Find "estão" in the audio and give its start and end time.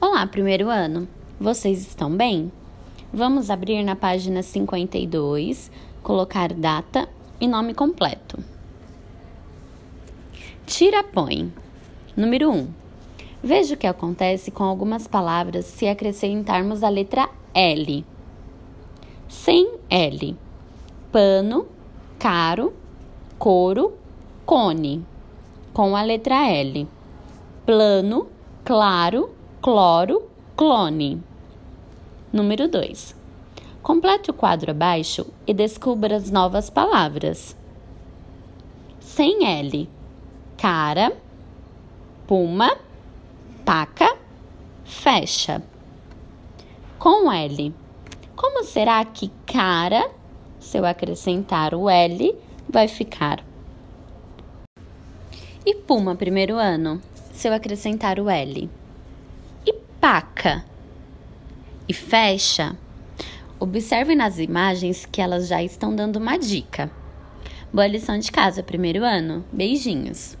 1.80-2.08, 65.60-65.94